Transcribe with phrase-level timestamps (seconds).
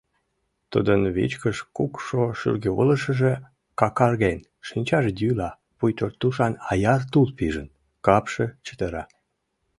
[0.71, 3.33] Тудын вичкыж кукшо шӱргывылышыже
[3.79, 7.67] какарген, шинчаже йӱла, пуйто тушан аяр тул пижын,
[8.05, 9.03] капше чытыра.